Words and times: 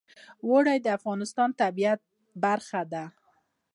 اوړي 0.47 0.77
د 0.81 0.87
افغانستان 0.97 1.49
د 1.53 1.57
طبیعت 1.61 1.99
برخه 2.43 2.81
ده. 2.91 3.03